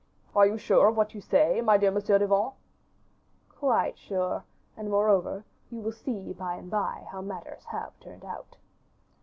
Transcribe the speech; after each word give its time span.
"Are 0.35 0.47
you 0.47 0.57
sure 0.57 0.87
of 0.87 0.97
what 0.97 1.13
you 1.13 1.21
say, 1.21 1.61
my 1.61 1.77
dear 1.77 1.91
Monsieur 1.91 2.17
de 2.17 2.25
Vannes?" 2.25 2.53
"Quite 3.49 3.99
sure, 3.99 4.43
and, 4.75 4.89
moreover, 4.89 5.45
you 5.69 5.79
will 5.79 5.91
see 5.91 6.33
by 6.33 6.55
and 6.55 6.71
by 6.71 7.05
how 7.11 7.21
matters 7.21 7.65
have 7.65 7.99
turned 7.99 8.25
out." 8.25 8.57